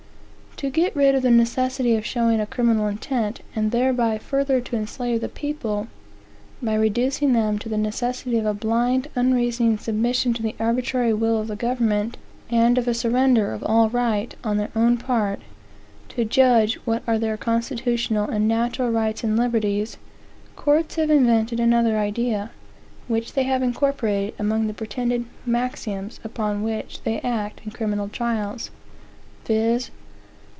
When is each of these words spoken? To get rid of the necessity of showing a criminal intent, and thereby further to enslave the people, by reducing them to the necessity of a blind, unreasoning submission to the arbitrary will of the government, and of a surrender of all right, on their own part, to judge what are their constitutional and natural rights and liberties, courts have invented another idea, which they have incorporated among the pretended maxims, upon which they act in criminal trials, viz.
To 0.57 0.69
get 0.69 0.95
rid 0.95 1.15
of 1.15 1.23
the 1.23 1.31
necessity 1.31 1.95
of 1.95 2.05
showing 2.05 2.39
a 2.39 2.45
criminal 2.45 2.85
intent, 2.87 3.41
and 3.55 3.71
thereby 3.71 4.19
further 4.19 4.61
to 4.61 4.75
enslave 4.75 5.19
the 5.21 5.27
people, 5.27 5.87
by 6.61 6.75
reducing 6.75 7.33
them 7.33 7.57
to 7.57 7.67
the 7.67 7.79
necessity 7.79 8.37
of 8.37 8.45
a 8.45 8.53
blind, 8.53 9.07
unreasoning 9.15 9.79
submission 9.79 10.35
to 10.35 10.43
the 10.43 10.53
arbitrary 10.59 11.15
will 11.15 11.39
of 11.39 11.47
the 11.47 11.55
government, 11.55 12.15
and 12.51 12.77
of 12.77 12.87
a 12.87 12.93
surrender 12.93 13.53
of 13.53 13.63
all 13.63 13.89
right, 13.89 14.35
on 14.43 14.57
their 14.57 14.69
own 14.75 14.97
part, 14.97 15.39
to 16.09 16.23
judge 16.23 16.75
what 16.85 17.01
are 17.07 17.17
their 17.17 17.37
constitutional 17.37 18.29
and 18.29 18.47
natural 18.47 18.91
rights 18.91 19.23
and 19.23 19.35
liberties, 19.39 19.97
courts 20.55 20.93
have 20.97 21.09
invented 21.09 21.59
another 21.59 21.97
idea, 21.97 22.51
which 23.07 23.33
they 23.33 23.43
have 23.45 23.63
incorporated 23.63 24.35
among 24.37 24.67
the 24.67 24.75
pretended 24.75 25.25
maxims, 25.43 26.19
upon 26.23 26.61
which 26.61 27.01
they 27.01 27.19
act 27.21 27.61
in 27.65 27.71
criminal 27.71 28.07
trials, 28.07 28.69
viz. 29.45 29.89